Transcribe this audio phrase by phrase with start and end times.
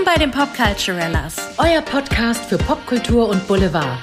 [0.00, 1.36] Willkommen bei den Popculturellas.
[1.58, 3.98] Euer Podcast für Popkultur und Boulevard.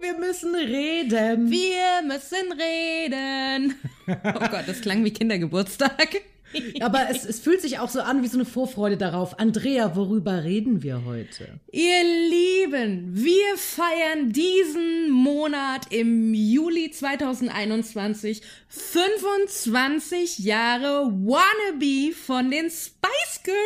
[0.00, 1.48] Wir müssen reden.
[1.48, 3.76] Wir müssen reden.
[4.08, 6.22] Oh Gott, das klang wie Kindergeburtstag.
[6.80, 9.38] Aber es, es fühlt sich auch so an wie so eine Vorfreude darauf.
[9.38, 11.60] Andrea, worüber reden wir heute?
[11.72, 23.42] Ihr Lieben, wir feiern diesen Monat im Juli 2021 25 Jahre Wannabe von den Spice
[23.44, 23.58] Girls.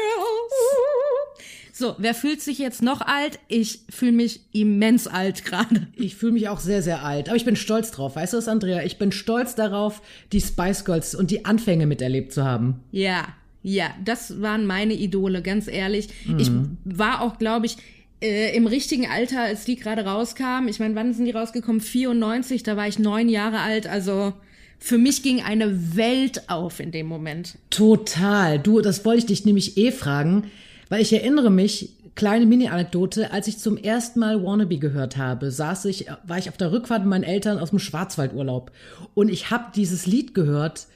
[1.74, 3.38] So, wer fühlt sich jetzt noch alt?
[3.48, 5.88] Ich fühle mich immens alt gerade.
[5.96, 7.28] Ich fühle mich auch sehr, sehr alt.
[7.28, 8.14] Aber ich bin stolz drauf.
[8.14, 8.82] Weißt du was, Andrea?
[8.82, 12.80] Ich bin stolz darauf, die Spice Girls und die Anfänge miterlebt zu haben.
[12.92, 13.26] Ja,
[13.62, 16.08] ja, das waren meine Idole, ganz ehrlich.
[16.36, 16.50] Ich
[16.84, 17.76] war auch, glaube ich,
[18.20, 20.68] äh, im richtigen Alter, als die gerade rauskamen.
[20.68, 21.80] Ich meine, wann sind die rausgekommen?
[21.80, 23.86] 94, da war ich neun Jahre alt.
[23.86, 24.32] Also
[24.78, 27.56] für mich ging eine Welt auf in dem Moment.
[27.70, 28.58] Total.
[28.58, 30.50] Du, das wollte ich dich nämlich eh fragen,
[30.92, 35.86] weil ich erinnere mich, kleine Mini-Anekdote, als ich zum ersten Mal Wannabe gehört habe, saß
[35.86, 38.70] ich, war ich auf der Rückfahrt mit meinen Eltern aus dem Schwarzwaldurlaub
[39.14, 40.88] und ich habe dieses Lied gehört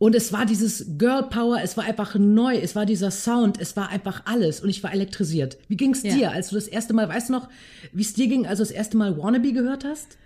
[0.00, 3.76] und es war dieses Girl Power, es war einfach neu, es war dieser Sound, es
[3.76, 5.58] war einfach alles und ich war elektrisiert.
[5.68, 6.12] Wie ging's Ja.
[6.12, 7.48] dir, als du das erste Mal, weißt du noch,
[7.92, 10.18] wie es dir ging, als du das erste Mal Wannabe gehört hast?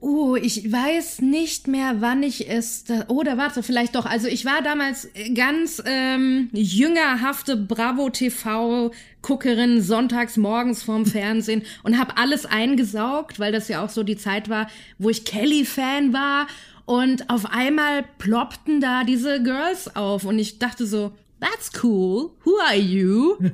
[0.00, 2.84] Oh, ich weiß nicht mehr, wann ich es.
[2.84, 4.06] Da, oder warte, vielleicht doch.
[4.06, 11.64] Also ich war damals äh, ganz ähm, jüngerhafte Bravo TV Guckerin sonntags morgens vorm Fernsehen
[11.82, 14.68] und habe alles eingesaugt, weil das ja auch so die Zeit war,
[14.98, 16.46] wo ich Kelly Fan war
[16.84, 22.32] und auf einmal ploppten da diese Girls auf und ich dachte so, That's cool.
[22.44, 23.38] Who are you?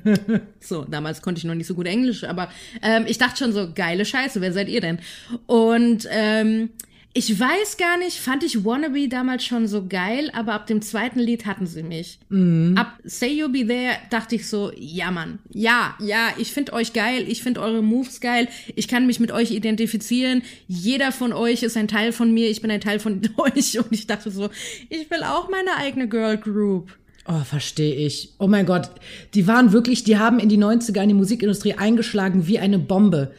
[0.60, 2.48] So, damals konnte ich noch nicht so gut Englisch, aber
[2.80, 4.98] ähm, ich dachte schon so, geile Scheiße, wer seid ihr denn?
[5.46, 6.70] Und ähm,
[7.16, 11.20] ich weiß gar nicht, fand ich Wannabe damals schon so geil, aber ab dem zweiten
[11.20, 12.18] Lied hatten sie mich.
[12.76, 16.92] Ab Say You'll Be There dachte ich so, ja Mann, ja, ja, ich find euch
[16.92, 21.62] geil, ich find eure Moves geil, ich kann mich mit euch identifizieren, jeder von euch
[21.62, 24.50] ist ein Teil von mir, ich bin ein Teil von euch und ich dachte so,
[24.88, 26.90] ich will auch meine eigene Girl Group.
[27.26, 28.34] Oh, verstehe ich.
[28.38, 28.90] Oh mein Gott,
[29.32, 33.32] die waren wirklich, die haben in die 90er in die Musikindustrie eingeschlagen wie eine Bombe.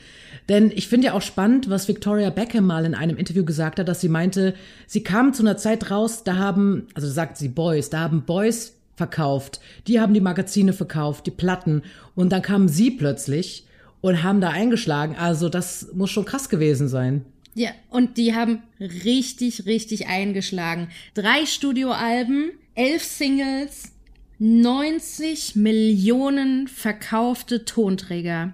[0.50, 3.88] Denn ich finde ja auch spannend, was Victoria Beckham mal in einem Interview gesagt hat,
[3.88, 4.54] dass sie meinte,
[4.86, 8.74] sie kam zu einer Zeit raus, da haben, also sagt sie Boys, da haben Boys
[8.96, 11.84] verkauft, die haben die Magazine verkauft, die Platten
[12.16, 13.66] und dann kamen sie plötzlich
[14.02, 15.16] und haben da eingeschlagen.
[15.16, 17.26] Also das muss schon krass gewesen sein.
[17.56, 20.90] Ja, und die haben richtig, richtig eingeschlagen.
[21.14, 23.92] Drei Studioalben, elf Singles,
[24.40, 28.54] 90 Millionen verkaufte Tonträger.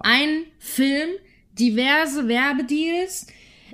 [0.00, 1.08] Ein Film,
[1.58, 3.26] diverse Werbedeals.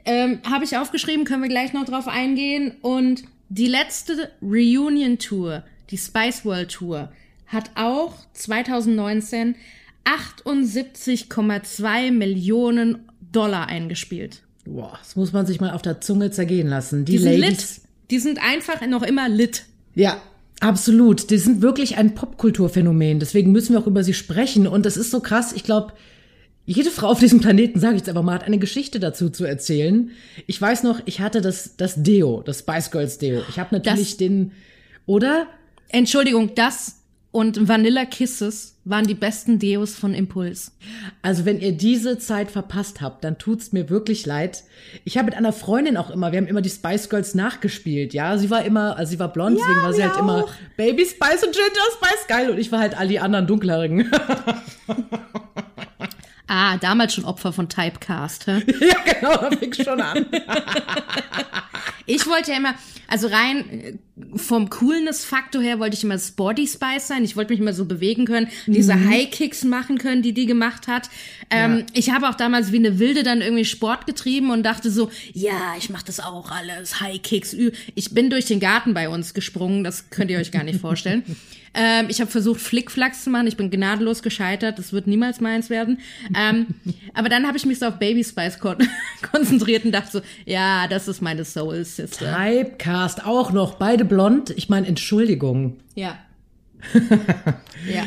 [0.05, 2.73] Ähm, Habe ich aufgeschrieben, können wir gleich noch drauf eingehen.
[2.83, 7.13] Und die letzte Reunion Tour, die Spice World Tour,
[7.47, 9.55] hat auch 2019
[10.05, 14.43] 78,2 Millionen Dollar eingespielt.
[14.65, 17.05] Boah, das muss man sich mal auf der Zunge zergehen lassen.
[17.05, 17.77] Die, Die sind Ladies.
[17.77, 17.85] lit.
[18.11, 19.65] Die sind einfach noch immer lit.
[19.95, 20.21] Ja,
[20.61, 21.31] absolut.
[21.31, 23.19] Die sind wirklich ein Popkulturphänomen.
[23.21, 24.67] Deswegen müssen wir auch über sie sprechen.
[24.67, 25.53] Und das ist so krass.
[25.53, 25.93] Ich glaube,
[26.67, 29.45] jede Frau auf diesem Planeten, sage ich jetzt einfach mal, hat eine Geschichte dazu zu
[29.45, 30.11] erzählen.
[30.47, 33.43] Ich weiß noch, ich hatte das, das Deo, das Spice Girls Deo.
[33.49, 34.53] Ich habe natürlich Das- den,
[35.07, 35.47] oder?
[35.89, 36.97] Entschuldigung, das
[37.35, 40.71] und Vanilla Kisses waren die besten Deos von Impuls.
[41.21, 44.63] Also wenn ihr diese Zeit verpasst habt, dann tut's mir wirklich leid.
[45.05, 48.39] Ich habe mit einer Freundin auch immer, wir haben immer die Spice Girls nachgespielt, ja.
[48.39, 50.53] Sie war immer, also sie war blond, deswegen war sie halt immer auch.
[50.77, 54.13] Baby Spice und Ginger Spice geil und ich war halt all die anderen dunkleren.
[56.47, 58.47] Ah, damals schon Opfer von Typecast.
[58.47, 58.63] Hä?
[58.81, 60.27] ja, genau, da fing schon an.
[62.07, 62.75] Ich wollte ja immer,
[63.15, 63.93] also rein äh,
[64.35, 67.23] vom Coolness-Faktor her wollte ich immer Sporty Spice sein.
[67.23, 71.09] Ich wollte mich immer so bewegen können, diese High-Kicks machen können, die die gemacht hat.
[71.49, 71.85] Ähm, Ja.
[71.93, 75.75] Ich habe auch damals wie eine Wilde dann irgendwie Sport getrieben und dachte so, ja,
[75.79, 77.55] ich mache das auch alles, High-Kicks.
[77.95, 81.23] Ich bin durch den Garten bei uns gesprungen, das könnt ihr euch gar nicht vorstellen.
[81.75, 85.71] ähm, ich habe versucht, Flickflacks zu machen, ich bin gnadenlos gescheitert, das wird niemals meins
[85.71, 86.01] werden.
[86.37, 86.67] Ähm,
[87.15, 88.77] aber dann habe ich mich so auf Baby Spice kon
[89.33, 92.37] konzentriert und dachte so, ja, das ist meine Soul Sister.
[92.37, 94.51] Typecast auch noch, beide blond.
[94.51, 95.79] Ich meine, Entschuldigung.
[95.95, 96.19] Ja.
[97.89, 98.05] ja.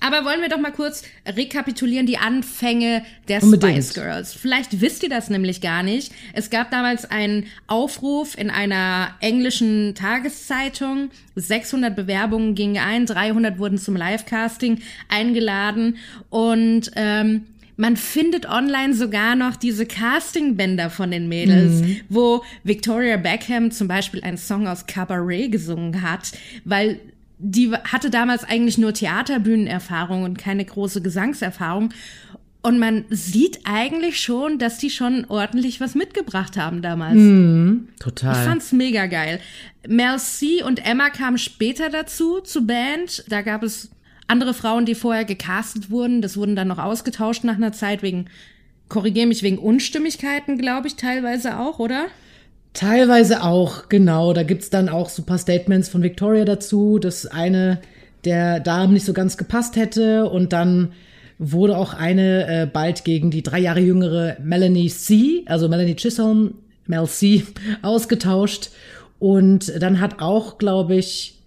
[0.00, 3.84] Aber wollen wir doch mal kurz rekapitulieren die Anfänge der Unbedingt.
[3.84, 4.32] Spice Girls.
[4.32, 6.12] Vielleicht wisst ihr das nämlich gar nicht.
[6.34, 11.10] Es gab damals einen Aufruf in einer englischen Tageszeitung.
[11.34, 15.96] 600 Bewerbungen gingen ein, 300 wurden zum Live-Casting eingeladen
[16.30, 17.46] und ähm,
[17.78, 22.00] man findet online sogar noch diese Castingbänder von den Mädels, mhm.
[22.08, 26.32] wo Victoria Beckham zum Beispiel einen Song aus Cabaret gesungen hat,
[26.64, 26.98] weil
[27.38, 31.90] die hatte damals eigentlich nur Theaterbühnenerfahrung und keine große Gesangserfahrung.
[32.62, 37.14] Und man sieht eigentlich schon, dass die schon ordentlich was mitgebracht haben damals.
[37.14, 38.32] Mm, total.
[38.32, 39.38] Ich fand's mega geil.
[39.86, 43.24] Mel C und Emma kamen später dazu, zu Band.
[43.28, 43.90] Da gab es
[44.28, 46.22] andere Frauen, die vorher gecastet wurden.
[46.22, 48.26] Das wurden dann noch ausgetauscht nach einer Zeit wegen,
[48.88, 52.06] korrigiere mich, wegen Unstimmigkeiten, glaube ich, teilweise auch, oder?
[52.74, 54.32] Teilweise auch, genau.
[54.32, 57.80] Da gibt's dann auch so paar Statements von Victoria dazu, dass eine
[58.24, 60.92] der Damen nicht so ganz gepasst hätte und dann
[61.38, 66.54] wurde auch eine äh, bald gegen die drei Jahre jüngere Melanie C., also Melanie Chisholm,
[66.86, 67.44] Mel C.,
[67.82, 68.70] ausgetauscht.
[69.18, 71.38] Und dann hat auch, glaube ich,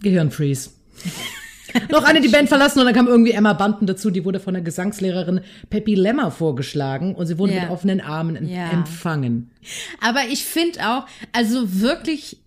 [0.00, 0.70] Gehirnfreeze.
[1.90, 4.54] noch eine die Band verlassen und dann kam irgendwie Emma Banten dazu, die wurde von
[4.54, 7.62] der Gesangslehrerin Peppy Lemmer vorgeschlagen und sie wurde ja.
[7.62, 8.70] mit offenen Armen ja.
[8.70, 9.50] empfangen.
[10.00, 12.38] Aber ich finde auch, also wirklich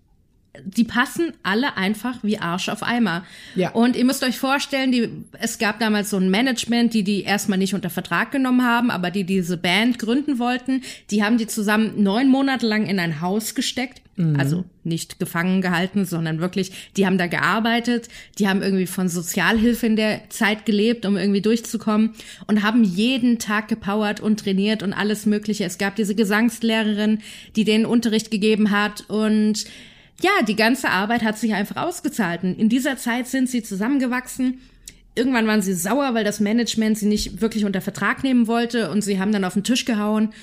[0.66, 3.24] die passen alle einfach wie Arsch auf Eimer.
[3.56, 3.72] Ja.
[3.72, 5.10] Und ihr müsst euch vorstellen, die,
[5.40, 9.12] es gab damals so ein Management, die die erstmal nicht unter Vertrag genommen haben, aber
[9.12, 10.82] die diese Band gründen wollten.
[11.10, 14.02] Die haben die zusammen neun Monate lang in ein Haus gesteckt.
[14.18, 14.38] Mhm.
[14.38, 19.86] Also nicht gefangen gehalten, sondern wirklich, die haben da gearbeitet, die haben irgendwie von Sozialhilfe
[19.86, 22.12] in der Zeit gelebt, um irgendwie durchzukommen
[22.48, 25.64] und haben jeden Tag gepowert und trainiert und alles Mögliche.
[25.64, 27.20] Es gab diese Gesangslehrerin,
[27.56, 29.66] die den Unterricht gegeben hat und
[30.22, 32.44] ja, die ganze Arbeit hat sich einfach ausgezahlt.
[32.44, 34.60] In dieser Zeit sind sie zusammengewachsen.
[35.16, 39.04] Irgendwann waren sie sauer, weil das Management sie nicht wirklich unter Vertrag nehmen wollte und
[39.04, 40.34] sie haben dann auf den Tisch gehauen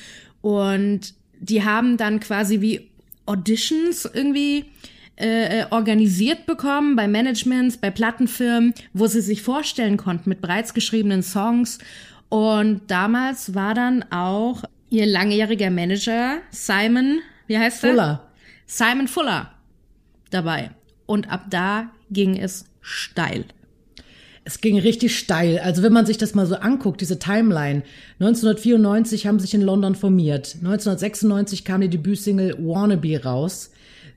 [0.41, 2.88] und die haben dann quasi wie
[3.25, 4.67] Auditions irgendwie
[5.17, 11.23] äh, organisiert bekommen bei Managements, bei Plattenfirmen, wo sie sich vorstellen konnten mit bereits geschriebenen
[11.23, 11.79] Songs.
[12.29, 17.91] Und damals war dann auch ihr langjähriger Manager Simon, wie heißt er?
[17.91, 18.29] Fuller.
[18.67, 19.58] Simon Fuller
[20.31, 20.71] dabei.
[21.07, 23.45] Und ab da ging es steil.
[24.45, 25.59] Es ging richtig steil.
[25.59, 27.83] Also wenn man sich das mal so anguckt, diese Timeline.
[28.19, 30.57] 1994 haben sich in London formiert.
[30.61, 33.71] 1996 kam die Debütsingle Wannabe raus.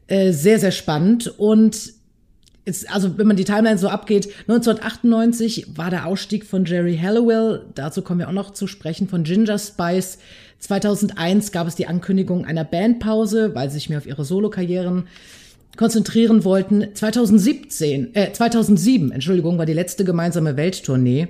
[0.08, 1.28] Äh, sehr, sehr spannend.
[1.38, 1.94] Und
[2.66, 7.66] jetzt, also wenn man die Timeline so abgeht, 1998 war der Ausstieg von Jerry Halliwell,
[7.75, 10.18] dazu kommen wir auch noch zu sprechen, von Ginger Spice.
[10.60, 15.07] 2001 gab es die Ankündigung einer Bandpause, weil sie sich mehr auf ihre Solokarrieren
[15.77, 16.94] konzentrieren wollten.
[16.94, 21.27] 2017, äh, 2007, Entschuldigung, war die letzte gemeinsame Welttournee.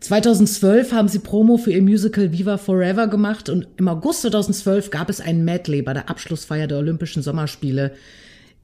[0.00, 5.08] 2012 haben sie Promo für ihr Musical Viva Forever gemacht und im August 2012 gab
[5.08, 7.92] es ein Medley bei der Abschlussfeier der Olympischen Sommerspiele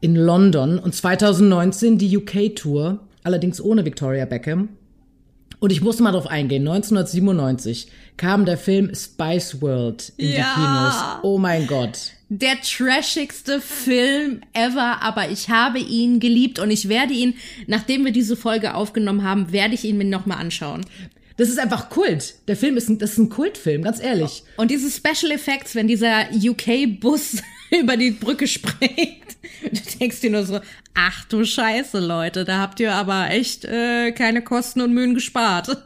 [0.00, 4.68] in London und 2019 die UK Tour, allerdings ohne Victoria Beckham.
[5.62, 6.66] Und ich muss mal drauf eingehen.
[6.66, 7.86] 1997
[8.16, 10.34] kam der Film Spice World in ja.
[10.34, 10.94] die Kinos.
[11.22, 12.10] Oh mein Gott.
[12.28, 17.34] Der trashigste Film ever, aber ich habe ihn geliebt und ich werde ihn,
[17.68, 20.84] nachdem wir diese Folge aufgenommen haben, werde ich ihn mir nochmal anschauen.
[21.36, 22.34] Das ist einfach Kult.
[22.48, 24.42] Der Film ist ein, das ist ein Kultfilm, ganz ehrlich.
[24.56, 27.36] Und diese Special Effects, wenn dieser UK-Bus
[27.80, 29.21] über die Brücke springt.
[29.62, 30.60] Du denkst dir nur so,
[30.94, 35.76] ach du Scheiße, Leute, da habt ihr aber echt äh, keine Kosten und Mühen gespart.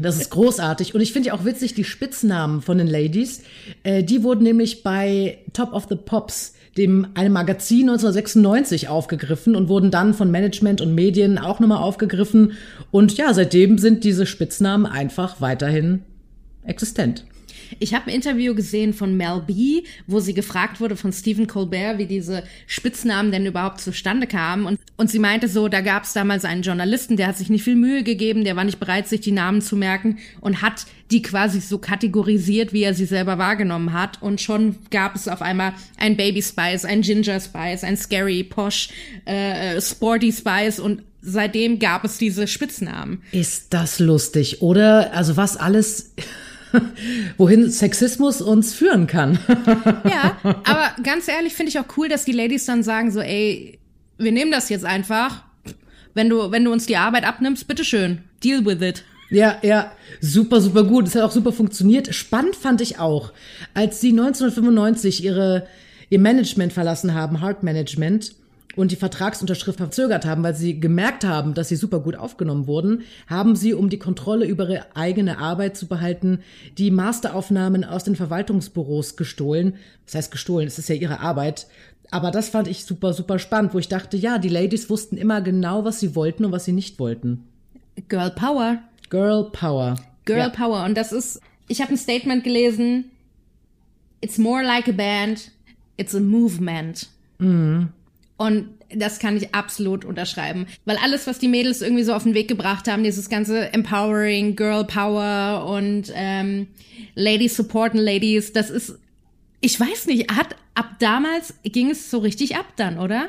[0.00, 0.94] Das ist großartig.
[0.94, 3.42] Und ich finde ja auch witzig, die Spitznamen von den Ladies,
[3.82, 9.68] äh, die wurden nämlich bei Top of the Pops, dem einem Magazin 1996 aufgegriffen und
[9.68, 12.52] wurden dann von Management und Medien auch nochmal aufgegriffen.
[12.90, 16.02] Und ja, seitdem sind diese Spitznamen einfach weiterhin
[16.64, 17.24] existent.
[17.78, 21.98] Ich habe ein Interview gesehen von Mel B, wo sie gefragt wurde von Stephen Colbert,
[21.98, 24.66] wie diese Spitznamen denn überhaupt zustande kamen.
[24.66, 27.64] Und, und sie meinte so, da gab es damals einen Journalisten, der hat sich nicht
[27.64, 31.22] viel Mühe gegeben, der war nicht bereit, sich die Namen zu merken und hat die
[31.22, 34.20] quasi so kategorisiert, wie er sie selber wahrgenommen hat.
[34.22, 38.88] Und schon gab es auf einmal ein Baby Spice, ein Ginger Spice, ein Scary Posh,
[39.24, 43.22] äh, Sporty Spice und seitdem gab es diese Spitznamen.
[43.32, 45.12] Ist das lustig, oder?
[45.12, 46.12] Also was alles
[47.36, 49.38] wohin Sexismus uns führen kann.
[50.04, 53.78] ja, aber ganz ehrlich finde ich auch cool, dass die Ladies dann sagen so, ey,
[54.18, 55.44] wir nehmen das jetzt einfach.
[56.14, 59.04] Wenn du, wenn du uns die Arbeit abnimmst, bitteschön, deal with it.
[59.28, 61.06] Ja, ja, super, super gut.
[61.06, 62.14] Es hat auch super funktioniert.
[62.14, 63.32] Spannend fand ich auch,
[63.74, 65.66] als sie 1995 ihre,
[66.08, 68.34] ihr Management verlassen haben, Heart Management,
[68.76, 73.02] und die Vertragsunterschrift verzögert haben, weil sie gemerkt haben, dass sie super gut aufgenommen wurden,
[73.26, 76.40] haben sie, um die Kontrolle über ihre eigene Arbeit zu behalten,
[76.78, 79.76] die Masteraufnahmen aus den Verwaltungsbüros gestohlen.
[80.04, 81.66] Das heißt gestohlen, es ist ja ihre Arbeit.
[82.10, 85.40] Aber das fand ich super, super spannend, wo ich dachte, ja, die Ladies wussten immer
[85.40, 87.44] genau, was sie wollten und was sie nicht wollten.
[88.08, 88.78] Girl Power.
[89.10, 89.96] Girl Power.
[90.24, 90.48] Girl Ja.
[90.50, 90.84] Power.
[90.84, 93.06] Und das ist, ich habe ein Statement gelesen,
[94.20, 95.50] it's more like a band,
[95.96, 97.08] it's a movement.
[98.36, 100.66] Und das kann ich absolut unterschreiben.
[100.84, 104.56] Weil alles, was die Mädels irgendwie so auf den Weg gebracht haben, dieses ganze Empowering,
[104.56, 106.68] Girl Power und ähm,
[107.14, 108.98] Ladies supporten Ladies, das ist,
[109.60, 113.28] ich weiß nicht, hat ab damals ging es so richtig ab dann, oder?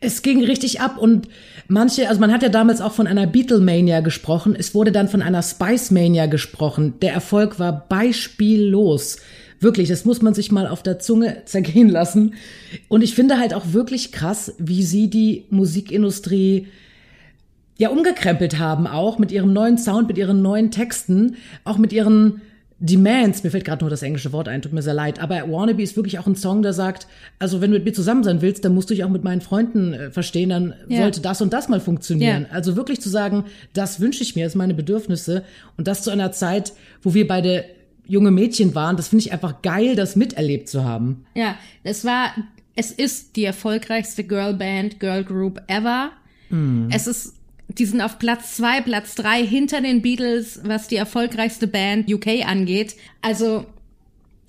[0.00, 1.28] Es ging richtig ab und
[1.68, 5.22] manche, also man hat ja damals auch von einer Beatlemania gesprochen, es wurde dann von
[5.22, 6.94] einer Spice Mania gesprochen.
[7.00, 9.18] Der Erfolg war beispiellos.
[9.60, 12.34] Wirklich, das muss man sich mal auf der Zunge zergehen lassen.
[12.88, 16.66] Und ich finde halt auch wirklich krass, wie sie die Musikindustrie
[17.76, 22.40] ja umgekrempelt haben, auch mit ihrem neuen Sound, mit ihren neuen Texten, auch mit ihren
[22.78, 23.42] Demands.
[23.44, 25.18] Mir fällt gerade nur das englische Wort ein, tut mir sehr leid.
[25.20, 27.06] Aber Wannabe ist wirklich auch ein Song, der sagt,
[27.38, 29.42] also wenn du mit mir zusammen sein willst, dann musst du dich auch mit meinen
[29.42, 31.02] Freunden äh, verstehen, dann Ja.
[31.02, 32.46] sollte das und das mal funktionieren.
[32.48, 32.54] Ja.
[32.54, 35.44] Also wirklich zu sagen, das wünsche ich mir, das sind meine Bedürfnisse.
[35.76, 37.64] Und das zu einer Zeit, wo wir beide
[38.10, 41.24] junge Mädchen waren, das finde ich einfach geil, das miterlebt zu haben.
[41.34, 42.34] Ja, es war,
[42.74, 46.10] es ist die erfolgreichste Girlband, Girl Group ever.
[46.90, 47.34] Es ist,
[47.68, 52.44] die sind auf Platz zwei, Platz drei hinter den Beatles, was die erfolgreichste Band UK
[52.44, 52.96] angeht.
[53.22, 53.66] Also,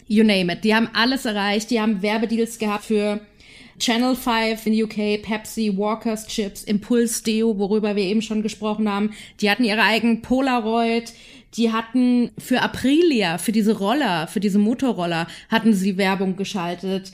[0.08, 0.64] you name it.
[0.64, 1.70] Die haben alles erreicht.
[1.70, 3.22] Die haben Werbedeals gehabt für
[3.78, 9.12] Channel 5 in UK, Pepsi, Walker's Chips, Impulse Deo, worüber wir eben schon gesprochen haben.
[9.40, 11.14] Die hatten ihre eigenen Polaroid.
[11.56, 17.12] Die hatten für Aprilia, für diese Roller, für diese Motorroller, hatten sie Werbung geschaltet.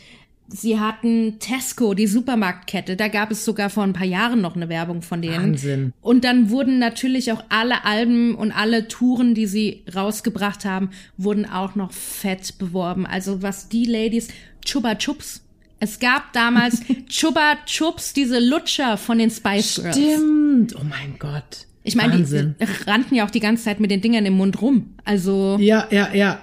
[0.49, 2.95] Sie hatten Tesco, die Supermarktkette.
[2.95, 5.51] Da gab es sogar vor ein paar Jahren noch eine Werbung von denen.
[5.53, 5.93] Wahnsinn.
[6.01, 11.45] Und dann wurden natürlich auch alle Alben und alle Touren, die sie rausgebracht haben, wurden
[11.45, 13.05] auch noch fett beworben.
[13.05, 14.29] Also was die Ladies,
[14.63, 15.41] Chuba Chups.
[15.79, 19.97] Es gab damals Chuba Chups, diese Lutscher von den Spice Girls.
[19.97, 20.75] Stimmt.
[20.79, 21.67] Oh mein Gott.
[21.87, 22.55] Ich meine, die Wahnsinn.
[22.59, 24.93] äh, rannten ja auch die ganze Zeit mit den Dingern im Mund rum.
[25.05, 26.39] Also Ja, ja, ja.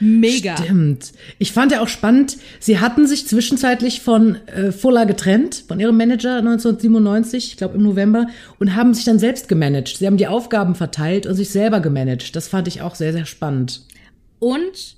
[0.00, 0.56] mega.
[0.56, 1.12] Stimmt.
[1.38, 5.96] Ich fand ja auch spannend, sie hatten sich zwischenzeitlich von äh, Fuller getrennt, von ihrem
[5.96, 8.26] Manager 1997, ich glaube im November,
[8.58, 9.96] und haben sich dann selbst gemanagt.
[9.98, 12.36] Sie haben die Aufgaben verteilt und sich selber gemanagt.
[12.36, 13.82] Das fand ich auch sehr, sehr spannend.
[14.38, 14.96] Und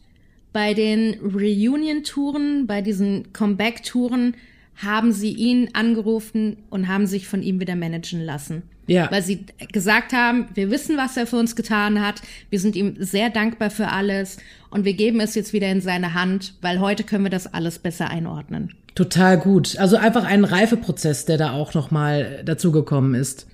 [0.52, 4.35] bei den Reunion-Touren, bei diesen Comeback-Touren,
[4.76, 8.62] haben sie ihn angerufen und haben sich von ihm wieder managen lassen.
[8.87, 9.10] Ja.
[9.10, 12.22] Weil sie gesagt haben, wir wissen, was er für uns getan hat.
[12.49, 14.38] Wir sind ihm sehr dankbar für alles
[14.70, 17.78] und wir geben es jetzt wieder in seine Hand, weil heute können wir das alles
[17.78, 18.75] besser einordnen.
[18.94, 19.78] Total gut.
[19.78, 23.46] Also einfach ein Reifeprozess, der da auch nochmal dazugekommen ist.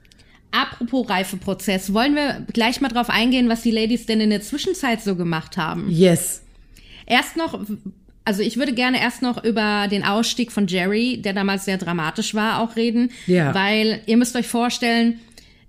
[0.52, 5.02] Apropos Reifeprozess, wollen wir gleich mal drauf eingehen, was die Ladies denn in der Zwischenzeit
[5.02, 5.90] so gemacht haben?
[5.90, 6.42] Yes.
[7.04, 7.60] Erst noch,
[8.26, 12.34] also ich würde gerne erst noch über den Ausstieg von Jerry, der damals sehr dramatisch
[12.34, 13.12] war, auch reden.
[13.28, 13.54] Ja.
[13.54, 15.20] Weil ihr müsst euch vorstellen,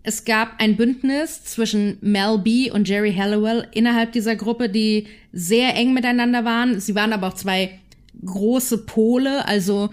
[0.01, 5.75] es gab ein Bündnis zwischen Mel B und Jerry Halliwell innerhalb dieser Gruppe, die sehr
[5.75, 6.79] eng miteinander waren.
[6.79, 7.77] Sie waren aber auch zwei
[8.25, 9.91] große Pole, also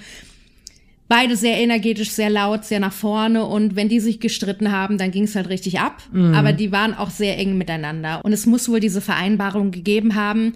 [1.06, 5.10] beide sehr energetisch, sehr laut, sehr nach vorne und wenn die sich gestritten haben, dann
[5.10, 6.02] ging es halt richtig ab.
[6.34, 10.54] Aber die waren auch sehr eng miteinander und es muss wohl diese Vereinbarung gegeben haben.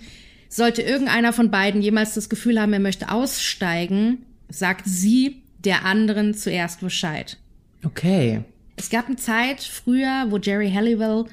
[0.48, 6.34] Sollte irgendeiner von beiden jemals das Gefühl haben, er möchte aussteigen, sagt sie der anderen
[6.34, 7.36] zuerst Bescheid.
[7.84, 8.42] Okay.
[8.76, 11.26] Es gab eine Zeit früher, wo Jerry Halliwell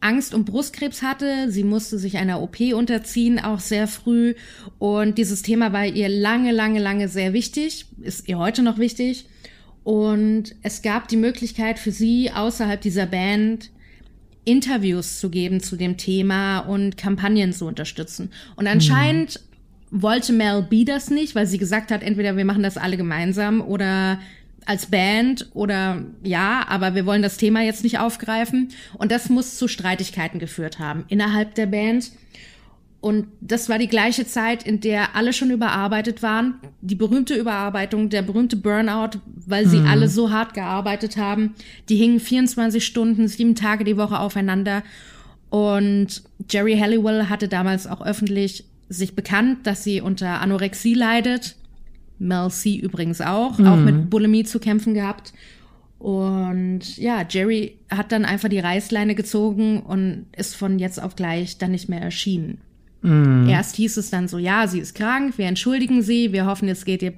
[0.00, 1.50] Angst um Brustkrebs hatte.
[1.50, 4.34] Sie musste sich einer OP unterziehen, auch sehr früh.
[4.78, 7.86] Und dieses Thema war ihr lange, lange, lange sehr wichtig.
[8.00, 9.26] Ist ihr heute noch wichtig.
[9.84, 13.70] Und es gab die Möglichkeit für sie, außerhalb dieser Band
[14.44, 18.30] Interviews zu geben zu dem Thema und Kampagnen zu unterstützen.
[18.56, 19.40] Und anscheinend
[19.90, 23.60] wollte Mel B das nicht, weil sie gesagt hat, entweder wir machen das alle gemeinsam
[23.60, 24.18] oder
[24.66, 28.68] als Band oder ja, aber wir wollen das Thema jetzt nicht aufgreifen.
[28.98, 32.12] Und das muss zu Streitigkeiten geführt haben innerhalb der Band.
[33.00, 36.56] Und das war die gleiche Zeit, in der alle schon überarbeitet waren.
[36.82, 41.54] Die berühmte Überarbeitung, der berühmte Burnout, weil sie alle so hart gearbeitet haben.
[41.88, 44.82] Die hingen 24 Stunden, sieben Tage die Woche aufeinander.
[45.48, 51.56] Und Jerry Halliwell hatte damals auch öffentlich sich bekannt, dass sie unter Anorexie leidet.
[52.18, 55.32] Mel C übrigens auch, auch mit Bulimie zu kämpfen gehabt.
[55.98, 61.56] Und ja, Jerry hat dann einfach die Reißleine gezogen und ist von jetzt auf gleich
[61.56, 62.58] dann nicht mehr erschienen.
[63.02, 66.84] Erst hieß es dann so, ja, sie ist krank, wir entschuldigen sie, wir hoffen, es
[66.84, 67.14] geht ihr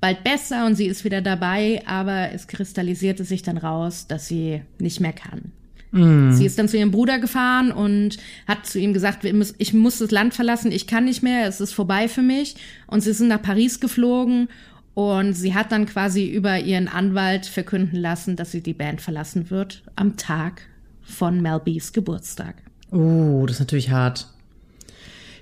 [0.00, 4.62] bald besser und sie ist wieder dabei, aber es kristallisierte sich dann raus, dass sie
[4.78, 5.52] nicht mehr kann.
[5.90, 10.10] Sie ist dann zu ihrem Bruder gefahren und hat zu ihm gesagt, ich muss das
[10.10, 12.56] Land verlassen, ich kann nicht mehr, es ist vorbei für mich.
[12.86, 14.48] Und sie sind nach Paris geflogen
[14.92, 19.48] und sie hat dann quasi über ihren Anwalt verkünden lassen, dass sie die Band verlassen
[19.48, 20.60] wird am Tag
[21.00, 22.56] von Mel B's Geburtstag.
[22.90, 24.28] Oh, das ist natürlich hart.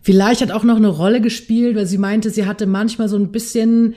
[0.07, 3.33] Vielleicht hat auch noch eine Rolle gespielt, weil sie meinte, sie hatte manchmal so ein
[3.33, 3.97] bisschen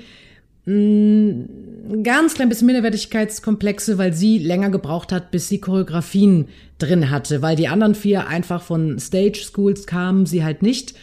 [0.65, 1.45] mh,
[1.93, 6.47] ein ganz klein bisschen Minderwertigkeitskomplexe, weil sie länger gebraucht hat, bis sie Choreografien
[6.79, 10.95] drin hatte, weil die anderen vier einfach von Stage Schools kamen, sie halt nicht.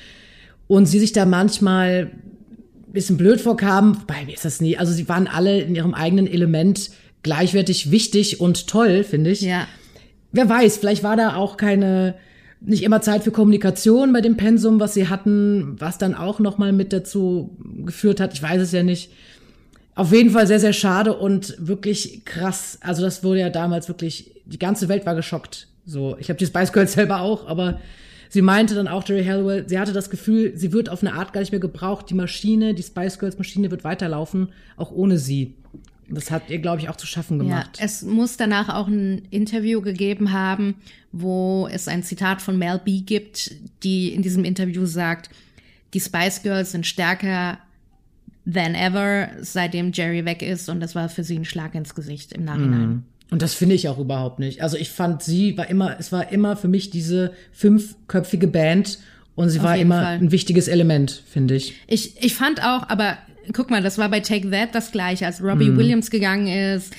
[0.66, 2.10] Und sie sich da manchmal
[2.88, 4.76] ein bisschen blöd vorkamen, bei mir ist das nie.
[4.76, 6.90] Also sie waren alle in ihrem eigenen Element
[7.22, 9.42] gleichwertig wichtig und toll, finde ich.
[9.42, 9.68] Ja.
[10.32, 12.16] Wer weiß, vielleicht war da auch keine
[12.60, 16.58] nicht immer Zeit für Kommunikation bei dem Pensum, was sie hatten, was dann auch noch
[16.58, 18.32] mal mit dazu geführt hat.
[18.34, 19.10] Ich weiß es ja nicht.
[19.94, 22.78] Auf jeden Fall sehr, sehr schade und wirklich krass.
[22.82, 25.68] Also das wurde ja damals wirklich, die ganze Welt war geschockt.
[25.86, 27.80] So, ich habe die Spice Girls selber auch, aber
[28.28, 31.32] sie meinte dann auch, Jerry Halliwell, sie hatte das Gefühl, sie wird auf eine Art
[31.32, 32.10] gar nicht mehr gebraucht.
[32.10, 35.54] Die Maschine, die Spice Girls Maschine wird weiterlaufen, auch ohne sie.
[36.08, 37.78] Das hat ihr, glaube ich, auch zu schaffen gemacht.
[37.78, 40.76] Ja, es muss danach auch ein Interview gegeben haben,
[41.12, 43.50] wo es ein Zitat von Mel B gibt,
[43.82, 45.30] die in diesem Interview sagt,
[45.94, 47.58] die Spice Girls sind stärker
[48.50, 50.68] than ever, seitdem Jerry weg ist.
[50.68, 52.88] Und das war für sie ein Schlag ins Gesicht im Nachhinein.
[52.88, 53.02] Mhm.
[53.30, 54.62] Und das finde ich auch überhaupt nicht.
[54.62, 59.00] Also ich fand, sie war immer, es war immer für mich diese fünfköpfige Band
[59.34, 60.18] und sie Auf war immer Fall.
[60.18, 61.74] ein wichtiges Element, finde ich.
[61.88, 63.18] Ich, ich fand auch, aber
[63.52, 66.94] guck mal, das war bei Take That das gleiche, als Robbie Williams gegangen ist.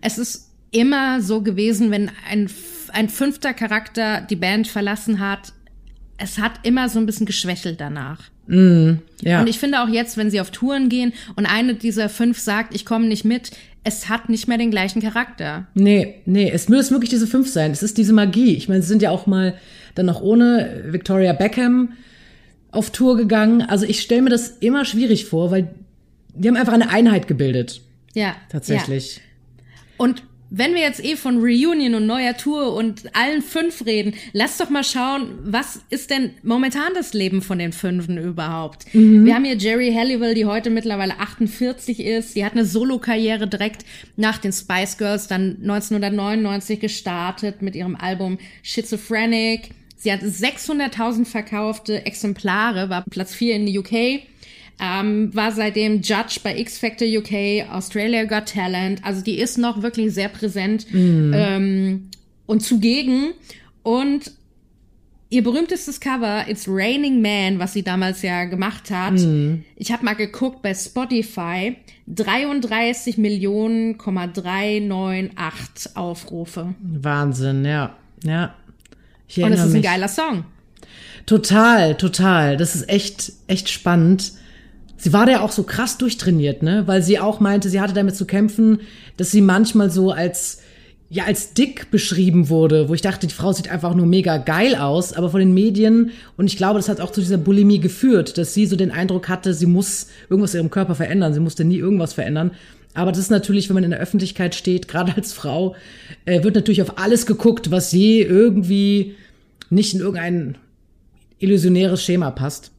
[0.00, 2.50] Es ist immer so gewesen, wenn ein,
[2.92, 5.52] ein fünfter Charakter die Band verlassen hat,
[6.18, 8.22] es hat immer so ein bisschen geschwächelt danach.
[8.48, 9.40] Ja.
[9.40, 12.74] Und ich finde auch jetzt, wenn sie auf Touren gehen und eine dieser fünf sagt,
[12.74, 13.50] ich komme nicht mit,
[13.82, 15.66] es hat nicht mehr den gleichen Charakter.
[15.74, 17.70] Nee, nee, es müssen wirklich diese fünf sein.
[17.70, 18.56] Es ist diese Magie.
[18.56, 19.54] Ich meine, sie sind ja auch mal
[19.94, 21.92] dann noch ohne Victoria Beckham
[22.70, 23.62] auf Tour gegangen.
[23.62, 25.74] Also ich stelle mir das immer schwierig vor, weil
[26.36, 27.80] die haben einfach eine Einheit gebildet.
[28.14, 28.36] Ja.
[28.48, 29.16] Tatsächlich.
[29.16, 29.22] Ja.
[29.98, 34.58] Und wenn wir jetzt eh von Reunion und neuer Tour und allen fünf reden, lass
[34.58, 38.86] doch mal schauen, was ist denn momentan das Leben von den Fünfen überhaupt?
[38.92, 42.34] Wir haben hier Jerry Halliwell, die heute mittlerweile 48 ist.
[42.34, 43.84] Sie hat eine Solo-Karriere direkt
[44.16, 49.70] nach den Spice Girls, dann 1999 gestartet mit ihrem Album Schizophrenic.
[49.96, 54.22] Sie hat 600.000 verkaufte Exemplare, war Platz 4 in the UK.
[54.78, 59.02] Ähm, war seitdem Judge bei X Factor UK, Australia Got Talent.
[59.04, 62.10] Also die ist noch wirklich sehr präsent ähm,
[62.44, 63.32] und zugegen.
[63.82, 64.32] Und
[65.30, 69.14] ihr berühmtestes Cover, It's Raining Man, was sie damals ja gemacht hat.
[69.76, 71.76] Ich habe mal geguckt bei Spotify,
[72.08, 76.74] 33 Millionen, 398 Aufrufe.
[76.80, 77.96] Wahnsinn, ja.
[78.24, 78.54] Ja.
[79.38, 79.82] Und es ist ein mich.
[79.82, 80.44] geiler Song.
[81.26, 82.56] Total, total.
[82.56, 84.32] Das ist echt, echt spannend.
[84.96, 86.84] Sie war da ja auch so krass durchtrainiert, ne?
[86.86, 88.80] Weil sie auch meinte, sie hatte damit zu kämpfen,
[89.16, 90.60] dass sie manchmal so als,
[91.10, 94.74] ja, als dick beschrieben wurde, wo ich dachte, die Frau sieht einfach nur mega geil
[94.74, 98.38] aus, aber von den Medien, und ich glaube, das hat auch zu dieser Bulimie geführt,
[98.38, 101.64] dass sie so den Eindruck hatte, sie muss irgendwas in ihrem Körper verändern, sie musste
[101.64, 102.52] nie irgendwas verändern.
[102.94, 105.76] Aber das ist natürlich, wenn man in der Öffentlichkeit steht, gerade als Frau,
[106.24, 109.14] äh, wird natürlich auf alles geguckt, was je irgendwie
[109.68, 110.56] nicht in irgendein
[111.38, 112.70] illusionäres Schema passt.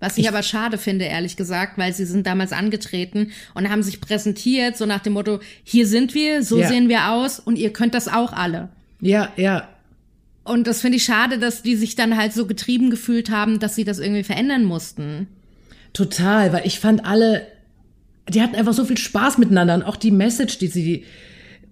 [0.00, 4.00] Was ich, aber schade finde, ehrlich gesagt, weil sie sind damals angetreten und haben sich
[4.00, 6.68] präsentiert, so nach dem Motto, hier sind wir, so Ja.
[6.68, 8.68] sehen wir aus und ihr könnt das auch alle.
[9.00, 9.68] Ja, ja.
[10.44, 13.74] Und das finde ich schade, dass die sich dann halt so getrieben gefühlt haben, dass
[13.74, 15.26] sie das irgendwie verändern mussten.
[15.92, 17.46] Total, weil ich fand alle,
[18.28, 21.04] die hatten einfach so viel Spaß miteinander und auch die Message, die sie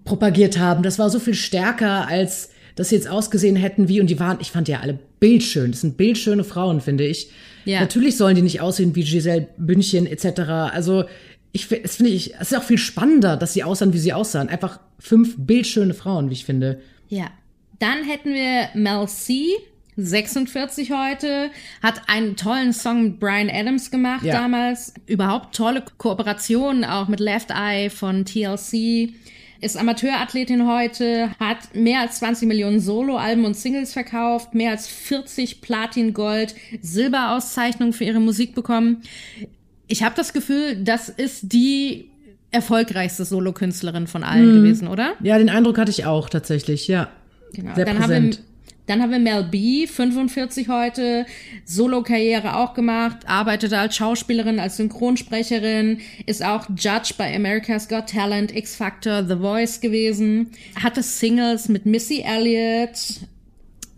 [0.03, 4.09] propagiert haben, das war so viel stärker, als dass sie jetzt ausgesehen hätten wie, und
[4.09, 7.31] die waren, ich fand die ja alle bildschön, das sind bildschöne Frauen, finde ich.
[7.67, 7.81] Ja.
[7.81, 10.39] Natürlich sollen die nicht aussehen wie Giselle Bündchen etc.
[10.73, 11.03] Also
[11.51, 14.49] ich es finde ich, es ist auch viel spannender, dass sie aussahen, wie sie aussahen.
[14.49, 16.81] Einfach fünf bildschöne Frauen, wie ich finde.
[17.09, 17.27] Ja.
[17.79, 19.43] Dann hätten wir Mel C.,
[19.99, 21.49] 46 heute,
[21.81, 24.33] hat einen tollen Song mit Brian Adams gemacht Ja.
[24.41, 24.93] damals.
[25.07, 29.13] Überhaupt tolle Kooperationen auch mit Left Eye von TLC.
[29.59, 35.61] Ist Amateurathletin heute, hat mehr als 20 Millionen Soloalben und Singles verkauft, mehr als 40
[35.61, 39.01] Platin, Gold, Silberauszeichnungen für ihre Musik bekommen.
[39.87, 42.09] Ich habe das Gefühl, das ist die
[42.51, 45.13] erfolgreichste Solokünstlerin von allen gewesen, oder?
[45.21, 47.09] Ja, den Eindruck hatte ich auch tatsächlich, ja.
[47.53, 47.75] Genau.
[47.75, 48.43] Sehr dann, haben wir, präsent.
[48.87, 51.25] Dann haben wir Mel B, 45 heute,
[51.65, 58.55] Solo-Karriere auch gemacht, arbeitete als Schauspielerin, als Synchronsprecherin, ist auch Judge bei America's Got Talent,
[58.55, 62.97] X Factor, The Voice gewesen, hatte Singles mit Missy Elliott.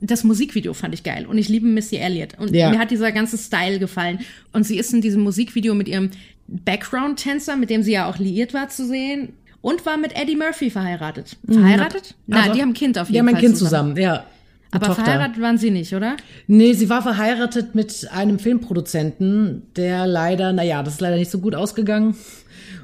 [0.02, 2.70] Das Musikvideo fand ich geil und ich liebe Missy Elliott und Ja.
[2.70, 4.20] mir hat dieser ganze Style gefallen
[4.54, 6.10] und sie ist in diesem Musikvideo mit ihrem
[6.48, 10.70] Background-Tänzer, mit dem sie ja auch liiert war, zu sehen und war mit Eddie Murphy
[10.70, 11.38] verheiratet.
[11.46, 12.16] Verheiratet?
[12.28, 14.26] Nein, Also, die haben ein Kind auf jeden Die haben Fall ein Kind zusammen, ja.
[14.72, 15.04] Aber Tochter.
[15.04, 16.16] verheiratet waren sie nicht, oder?
[16.48, 21.40] Nee, sie war verheiratet mit einem Filmproduzenten, der leider, naja, das ist leider nicht so
[21.40, 22.16] gut ausgegangen,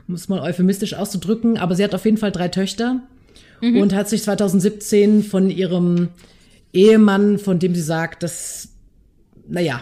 [0.08, 3.02] um es mal euphemistisch auszudrücken, aber sie hat auf jeden Fall drei Töchter
[3.62, 6.10] und hat sich 2017 von ihrem
[6.74, 8.70] Ehemann, von dem sie sagt, dass,
[9.48, 9.82] naja,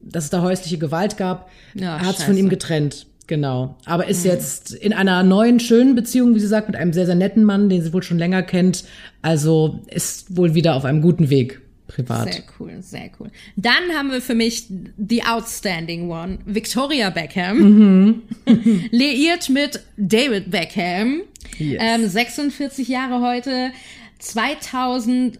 [0.00, 3.06] dass es da häusliche Gewalt gab, Ja, hat es von ihm getrennt.
[3.26, 3.76] Genau.
[3.86, 7.14] Aber ist jetzt in einer neuen, schönen Beziehung, wie sie sagt, mit einem sehr, sehr
[7.14, 8.84] netten Mann, den sie wohl schon länger kennt.
[9.22, 12.32] Also ist wohl wieder auf einem guten Weg, privat.
[12.34, 13.30] Sehr cool, sehr cool.
[13.56, 14.66] Dann haben wir für mich
[14.98, 18.22] the outstanding one, Victoria Beckham, Mhm.
[18.90, 21.22] liiert mit David Beckham,
[21.58, 21.80] Yes.
[21.82, 23.70] ähm, 46 Jahre heute,
[24.18, 25.38] 2000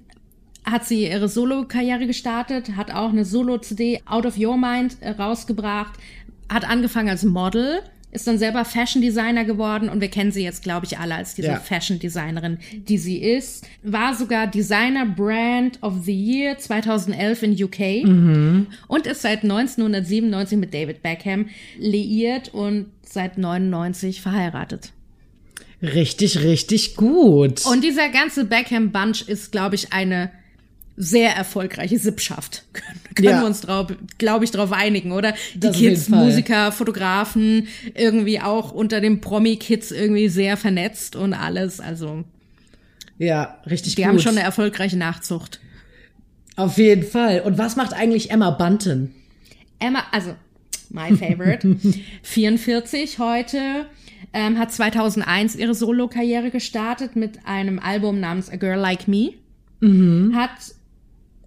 [0.64, 5.92] hat sie ihre Solo-Karriere gestartet, hat auch eine Solo-CD Out of Your Mind äh, rausgebracht,
[6.48, 7.80] hat angefangen als Model,
[8.12, 11.34] ist dann selber Fashion Designer geworden und wir kennen sie jetzt, glaube ich, alle als
[11.34, 11.56] diese Ja.
[11.56, 13.66] Fashion Designerin, die sie ist.
[13.82, 20.72] War sogar Designer Brand of the Year 2011 in UK und ist seit 1997 mit
[20.72, 24.92] David Beckham liiert und seit 99 verheiratet.
[25.82, 27.66] Richtig, richtig gut.
[27.66, 30.30] Und dieser ganze Beckham Bunch ist, glaube ich, eine
[30.96, 32.64] sehr erfolgreiche Sippschaft.
[32.72, 33.40] Können, können Ja.
[33.40, 35.34] wir uns drauf, glaube ich, drauf einigen, oder?
[35.54, 36.08] Die Das Kids.
[36.08, 41.80] Musiker, Fotografen, irgendwie auch unter den Promi-Kids irgendwie sehr vernetzt und alles.
[41.80, 42.24] Also,
[43.18, 44.08] ja, richtig die gut.
[44.10, 45.60] haben schon eine erfolgreiche Nachzucht.
[46.56, 47.40] Auf jeden Fall.
[47.40, 49.12] Und was macht eigentlich Emma Bunton?
[49.80, 50.34] Emma, also
[50.90, 51.76] my favorite,
[52.22, 53.86] 44 heute,
[54.32, 59.32] ähm, hat 2001 ihre Solo-Karriere gestartet mit einem Album namens A Girl Like Me.
[60.34, 60.50] Hat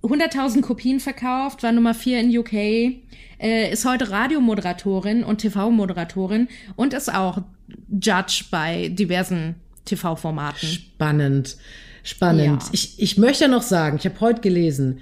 [0.04, 6.94] 100.000 Kopien verkauft, war Nummer 4 in UK, äh, ist heute Radiomoderatorin und TV-Moderatorin und
[6.94, 7.40] ist auch
[7.90, 9.56] Judge bei diversen
[9.86, 10.68] TV-Formaten.
[10.68, 11.58] Spannend.
[12.04, 12.64] Spannend.
[12.64, 12.70] Ja.
[12.72, 15.00] Ich, ich möchte noch sagen, ich habe heute gelesen,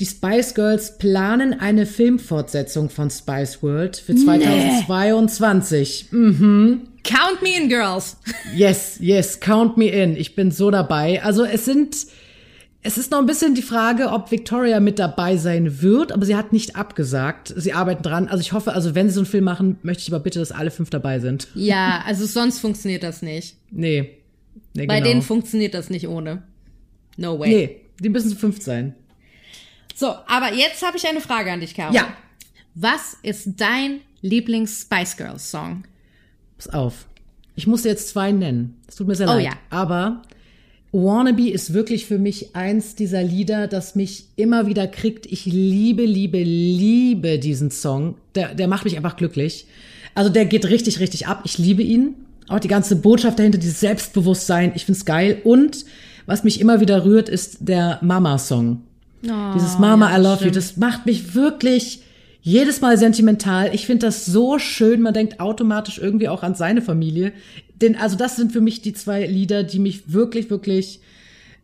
[0.00, 6.06] die Spice Girls planen eine Filmfortsetzung von Spice World für 2022.
[6.10, 6.88] Mhm.
[7.04, 8.16] Count me in, Girls!
[8.54, 10.16] Yes, yes, count me in.
[10.16, 11.22] Ich bin so dabei.
[11.22, 12.06] Also es sind,
[12.82, 16.34] es ist noch ein bisschen die Frage, ob Victoria mit dabei sein wird, aber sie
[16.36, 17.52] hat nicht abgesagt.
[17.54, 18.26] Sie arbeiten dran.
[18.28, 20.50] Also ich hoffe, also wenn sie so einen Film machen, möchte ich aber bitte, dass
[20.50, 21.48] alle fünf dabei sind.
[21.54, 23.56] Ja, also sonst funktioniert das nicht.
[23.70, 24.16] Nee.
[24.74, 25.08] nee Bei genau.
[25.10, 26.42] denen funktioniert das nicht ohne.
[27.18, 27.48] No way.
[27.50, 28.94] Nee, die müssen zu fünft sein.
[29.94, 31.92] So, aber jetzt habe ich eine Frage an dich, Caro.
[31.92, 32.08] Ja.
[32.74, 35.84] Was ist dein Lieblings-Spice Girls Song?
[36.56, 37.06] Pass auf.
[37.56, 38.80] Ich musste jetzt zwei nennen.
[38.88, 39.44] Es tut mir sehr Oh leid.
[39.44, 39.52] ja.
[39.68, 40.22] Aber
[40.92, 45.26] Wannabe ist wirklich für mich eins dieser Lieder, das mich immer wieder kriegt.
[45.26, 48.16] Ich liebe, liebe, liebe diesen Song.
[48.34, 49.66] Der, der macht mich einfach glücklich.
[50.14, 51.42] Also der geht richtig, richtig ab.
[51.44, 52.16] Ich liebe ihn.
[52.48, 54.72] Auch die ganze Botschaft dahinter, dieses Selbstbewusstsein.
[54.74, 55.40] Ich find's geil.
[55.44, 55.84] Und
[56.26, 58.82] was mich immer wieder rührt, ist der Mama-Song.
[59.22, 60.56] Dieses Mama, Oh, ja, I love you, stimmt.
[60.56, 62.00] das macht mich wirklich
[62.42, 63.70] jedes Mal sentimental.
[63.74, 65.02] Ich finde das so schön.
[65.02, 67.32] Man denkt automatisch irgendwie auch an seine Familie.
[67.80, 71.00] Denn also das sind für mich die zwei Lieder, die mich wirklich, wirklich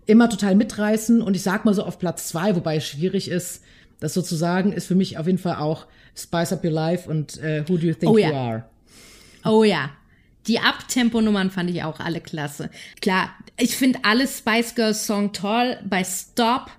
[0.06, 1.20] immer total mitreißen.
[1.20, 3.62] Und ich sag mal so auf Platz zwei, wobei es schwierig ist,
[4.00, 7.64] das sozusagen, ist für mich auf jeden Fall auch Spice Up Your Life und äh,
[7.68, 8.32] Who Do You Think Oh You ja.
[8.32, 8.64] Are.
[9.44, 9.90] Oh ja.
[10.46, 12.70] Die Abtempo-Nummern fand ich auch alle klasse.
[13.00, 15.76] Klar, ich finde alle Spice Girls Song toll.
[15.84, 16.70] Bei Stop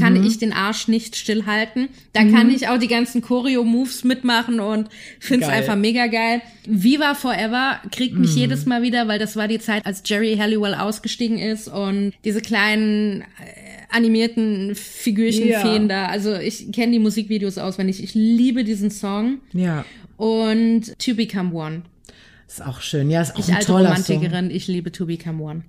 [0.00, 0.26] kann Mhm.
[0.26, 1.88] ich den Arsch nicht stillhalten.
[2.14, 4.88] Da kann ich auch die ganzen Choreo-Moves mitmachen und
[5.20, 5.58] find's Geil.
[5.58, 6.40] einfach mega geil.
[6.66, 8.22] Viva Forever kriegt Mhm.
[8.22, 12.12] mich jedes Mal wieder, weil das war die Zeit, als Jerry Halliwell ausgestiegen ist und
[12.24, 13.24] diese kleinen äh,
[13.90, 15.60] animierten Figürchen Ja.
[15.60, 16.06] fehlen da.
[16.06, 18.02] Also ich kenne die Musikvideos auswendig.
[18.02, 19.38] Ich liebe diesen Song.
[19.52, 19.84] Ja,
[20.16, 21.82] Und To Become One.
[22.48, 23.10] ist auch schön.
[23.10, 24.16] Ja, ist auch Ich ein alte toller Song.
[24.16, 25.62] Romantikerin, ich liebe To Become One.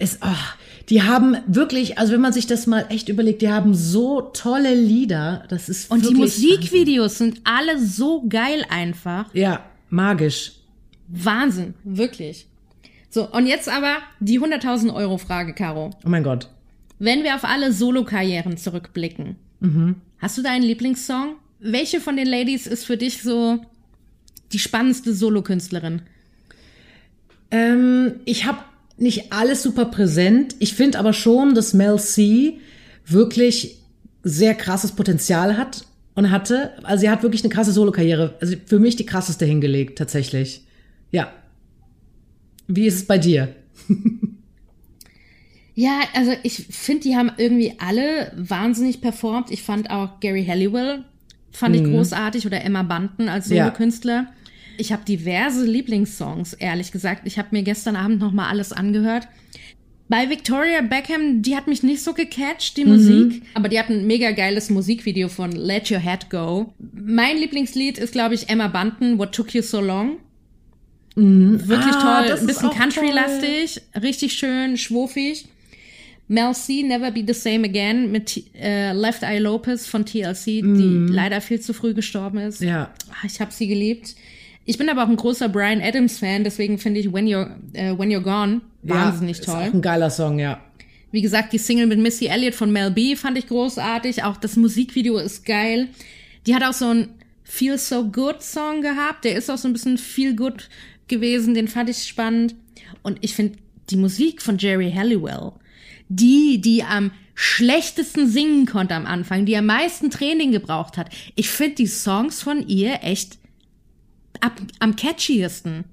[0.00, 0.56] Ist, ach,
[0.88, 4.74] die haben wirklich, also wenn man sich das mal echt überlegt, die haben so tolle
[4.74, 5.44] Lieder.
[5.48, 9.32] Das ist Und die Musikvideos sind alle so geil einfach.
[9.32, 10.52] Ja, magisch.
[11.08, 12.46] Wahnsinn, wirklich.
[13.10, 15.90] So, und jetzt aber die 100.000 Euro Frage, Caro.
[16.04, 16.48] Oh mein Gott.
[16.98, 19.36] Wenn wir auf alle Solo-Karrieren zurückblicken,
[20.18, 21.36] hast du deinen Lieblingssong?
[21.58, 23.58] Welche von den Ladies ist für dich so
[24.52, 26.02] die spannendste Solokünstlerin?
[27.50, 28.58] Ähm, ich habe
[28.96, 30.56] nicht alles super präsent.
[30.58, 32.58] Ich finde aber schon, dass Mel C
[33.04, 33.78] wirklich
[34.22, 36.72] sehr krasses Potenzial hat und hatte.
[36.82, 38.36] Also sie hat wirklich eine krasse Solokarriere.
[38.40, 40.64] Also für mich die krasseste hingelegt, tatsächlich.
[41.12, 41.32] Ja.
[42.66, 43.54] Wie ist es bei dir?
[45.78, 49.50] Ja, also ich finde, die haben irgendwie alle wahnsinnig performt.
[49.50, 51.04] Ich fand auch Gary Halliwell,
[51.52, 53.66] fand ich großartig, oder Emma Bunton als Ja.
[54.78, 57.22] Ich habe diverse Lieblingssongs, ehrlich gesagt.
[57.26, 59.26] Ich habe mir gestern Abend noch mal alles angehört.
[60.08, 63.42] Bei Victoria Beckham, die hat mich nicht so gecatcht, die Musik.
[63.54, 66.72] Aber die hat ein mega geiles Musikvideo von Let Your Head Go.
[66.94, 70.18] Mein Lieblingslied ist, glaube ich, Emma Bunton, What Took You So Long.
[71.16, 72.38] Wirklich Ah, toll.
[72.38, 75.46] Ein bisschen country-lastig, richtig schön, schwuffig.
[76.28, 81.06] Mel C, Never Be the Same Again mit äh, Left Eye Lopez von TLC, die
[81.08, 82.60] leider viel zu früh gestorben ist.
[82.60, 82.90] Ja.
[83.10, 84.14] Ah, Ich habe sie geliebt.
[84.66, 87.96] Ich bin aber auch ein großer Brian Adams Fan, deswegen finde ich When You're äh,
[87.96, 89.62] When You're Gone wahnsinnig ja, toll.
[89.62, 90.60] Ist auch ein geiler Song, ja.
[91.12, 94.24] Wie gesagt, die Single mit Missy Elliott von Mel B fand ich großartig.
[94.24, 95.88] Auch das Musikvideo ist geil.
[96.46, 97.08] Die hat auch so einen
[97.44, 99.24] Feel So Good Song gehabt.
[99.24, 100.68] Der ist auch so ein bisschen Feel Good
[101.06, 101.54] gewesen.
[101.54, 102.56] Den fand ich spannend.
[103.02, 103.56] Und ich finde
[103.88, 105.52] die Musik von Jerry Halliwell,
[106.08, 111.10] die, die am schlechtesten singen konnte am Anfang, die am meisten Training gebraucht hat.
[111.36, 113.38] Ich finde die Songs von ihr echt
[114.40, 115.84] ab, am catchiesten.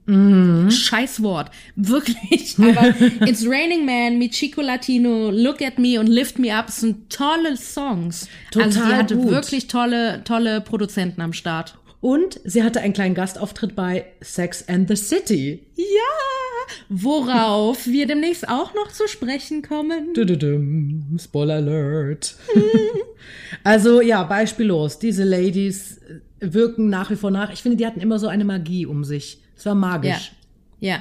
[0.70, 1.52] Scheißwort.
[1.76, 2.56] Wirklich.
[2.60, 2.94] Aber
[3.28, 7.58] It's Raining Man, Mi Chico Latino, Look at Me und Lift Me Up sind tolle
[7.58, 8.28] Songs.
[8.56, 9.30] also sie Total hatte gut.
[9.32, 11.78] wirklich tolle, tolle Produzenten am Start.
[12.02, 15.64] Und sie hatte einen kleinen Gastauftritt bei Sex and the City.
[15.78, 15.86] Ja,
[16.90, 20.14] worauf wir demnächst auch noch zu sprechen kommen.
[20.14, 22.36] Dududum, Spoiler Alert.
[23.64, 25.00] also ja, beispiellos.
[25.00, 26.02] Diese Ladies
[26.52, 27.52] wirken nach wie vor nach.
[27.54, 29.40] Ich finde, die hatten immer so eine Magie um sich.
[29.56, 30.32] Es war Ja, magisch.
[30.80, 30.98] ja.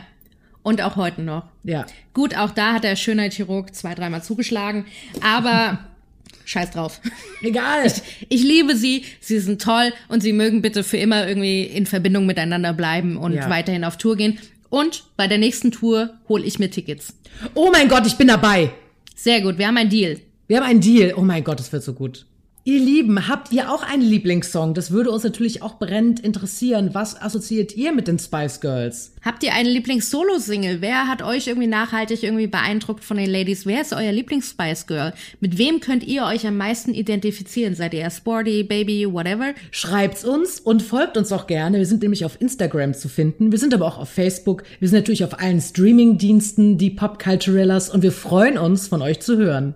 [0.63, 1.45] Und auch heute noch.
[1.65, 1.87] Ja.
[2.15, 4.85] Gut, auch da hat der Schönheitschirurg zwei, dreimal zugeschlagen,
[5.21, 5.81] aber
[6.45, 7.01] scheiß drauf.
[7.43, 7.91] Egal.
[8.29, 12.27] Ich liebe sie, sie sind toll und sie mögen bitte für immer irgendwie in Verbindung
[12.27, 13.51] miteinander bleiben und Ja.
[13.51, 14.39] weiterhin auf Tour gehen.
[14.71, 17.15] Und bei der nächsten Tour hole ich mir Tickets.
[17.55, 18.71] Oh mein Gott, ich bin dabei.
[19.17, 20.21] Sehr gut, wir haben einen Deal.
[20.47, 21.15] Wir haben einen Deal.
[21.17, 22.25] Oh mein Gott, es wird so gut.
[22.65, 24.73] Ihr Lieben, habt ihr auch einen Lieblingssong?
[24.75, 26.91] Das würde uns natürlich auch brennend interessieren.
[26.93, 29.15] Was assoziiert ihr mit den Spice Girls?
[29.21, 30.81] Habt ihr eine Lieblings-Solo-Single?
[30.81, 33.67] Wer hat euch irgendwie nachhaltig irgendwie beeindruckt von den Ladies?
[33.67, 35.13] Wer ist euer Lieblings-Spice Girl?
[35.41, 37.75] Mit wem könnt ihr euch am meisten identifizieren?
[37.75, 39.55] Seid ihr Sporty, Baby, whatever?
[39.73, 41.79] Schreibt's uns und folgt uns auch gerne.
[41.79, 43.51] Wir sind nämlich auf Instagram zu finden.
[43.51, 44.63] Wir sind aber auch auf Facebook.
[44.79, 49.37] Wir sind natürlich auf allen Streaming-Diensten, die Popculturellas und wir freuen uns, von euch zu
[49.37, 49.75] hören.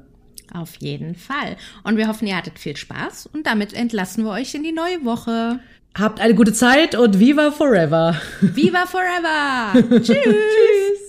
[0.56, 1.56] Auf jeden Fall.
[1.84, 5.04] Und wir hoffen, ihr hattet viel Spaß und damit entlassen wir euch in die neue
[5.04, 5.60] Woche.
[5.98, 8.20] Habt eine gute Zeit und Viva Forever!
[8.40, 10.00] Viva forever!
[10.00, 11.05] Tschüss!